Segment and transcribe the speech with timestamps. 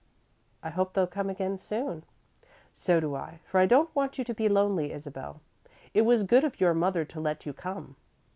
[0.63, 2.05] "I hope they'll come again soon."
[2.73, 5.41] "So do I, for I don't want you to be lonely, Isabel.
[5.93, 7.95] It was good of your mother to let you come."